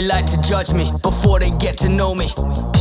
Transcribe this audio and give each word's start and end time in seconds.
They 0.00 0.08
like 0.08 0.24
to 0.32 0.40
judge 0.40 0.72
me 0.72 0.88
before 1.04 1.44
they 1.44 1.52
get 1.60 1.76
to 1.84 1.88
know 1.92 2.16
me. 2.16 2.32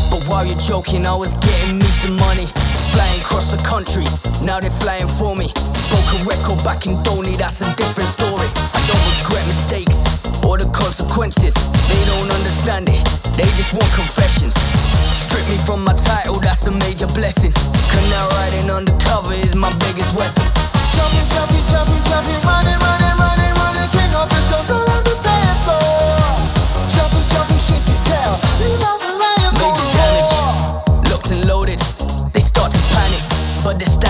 But 0.07 0.23
while 0.31 0.47
you're 0.47 0.63
joking, 0.63 1.03
I 1.03 1.11
was 1.11 1.35
getting 1.43 1.75
me 1.75 1.91
some 1.91 2.15
money. 2.15 2.47
Flying 2.95 3.19
across 3.19 3.51
the 3.51 3.59
country, 3.67 4.07
now 4.39 4.63
they're 4.63 4.71
flying 4.71 5.11
for 5.19 5.35
me. 5.35 5.51
Broke 5.91 6.11
a 6.15 6.19
record 6.31 6.63
back 6.63 6.87
in 6.87 6.95
Donny, 7.03 7.35
that's 7.35 7.59
a 7.59 7.67
different 7.75 8.07
story. 8.07 8.47
I 8.71 8.79
don't 8.87 9.03
regret 9.19 9.43
mistakes 9.51 10.07
or 10.47 10.63
the 10.63 10.71
consequences. 10.71 11.59
They 11.91 11.99
don't 12.07 12.31
understand 12.39 12.87
it, 12.87 13.03
they 13.35 13.51
just 13.59 13.75
want 13.75 13.91
confessions. 13.91 14.55
Strip 15.11 15.43
me 15.51 15.59
from 15.67 15.83
my 15.83 15.99
title, 15.99 16.39
that's 16.39 16.71
a 16.71 16.71
major 16.71 17.11
blessing. 17.19 17.51
Cause 17.51 18.05
now 18.15 18.31
riding 18.39 18.71
undercover 18.71 19.35
is 19.43 19.59
my 19.59 19.67
biggest 19.75 20.08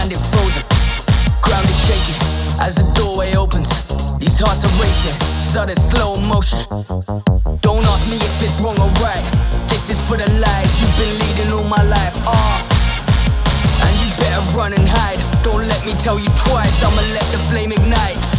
they're 0.09 0.17
standing 0.17 0.21
frozen. 0.33 0.63
Ground 1.41 1.69
is 1.69 1.77
shaking 1.77 2.17
as 2.61 2.75
the 2.75 2.85
doorway 2.97 3.33
opens. 3.35 3.69
These 4.17 4.39
hearts 4.39 4.65
are 4.65 4.75
racing, 4.81 5.15
sudden 5.39 5.75
slow 5.75 6.17
motion. 6.27 6.59
Don't 7.61 7.85
ask 7.85 8.09
me 8.09 8.17
if 8.17 8.41
it's 8.41 8.59
wrong 8.61 8.77
or 8.77 8.91
right. 9.01 9.23
This 9.69 9.89
is 9.89 9.99
for 10.01 10.17
the 10.17 10.27
lives 10.41 10.73
you've 10.81 10.97
been 10.97 11.13
leading 11.25 11.49
all 11.53 11.67
my 11.69 11.83
life. 11.83 12.15
Ah. 12.25 12.65
And 13.85 13.93
you 14.01 14.09
better 14.17 14.41
run 14.57 14.73
and 14.73 14.87
hide. 14.87 15.19
Don't 15.43 15.65
let 15.65 15.85
me 15.85 15.93
tell 16.01 16.19
you 16.19 16.29
twice, 16.49 16.83
I'ma 16.83 17.01
let 17.13 17.25
the 17.31 17.39
flame 17.49 17.71
ignite. 17.71 18.38